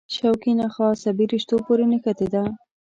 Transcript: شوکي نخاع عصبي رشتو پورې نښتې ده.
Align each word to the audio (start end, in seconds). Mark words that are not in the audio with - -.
شوکي 0.15 0.51
نخاع 0.59 0.89
عصبي 0.95 1.25
رشتو 1.31 1.55
پورې 1.65 1.85
نښتې 1.91 2.27
ده. 2.33 2.43